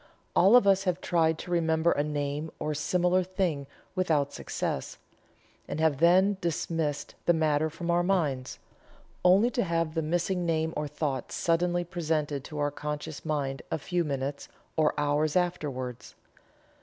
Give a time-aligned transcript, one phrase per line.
[0.35, 4.97] All of us have tried to remember a name or similar thing without success,
[5.67, 8.57] and have then dismissed the matter from our minds,
[9.23, 13.77] only to have the missing name or thought suddenly presented to our conscious mind a
[13.77, 16.15] few minutes, or hours, afterwards.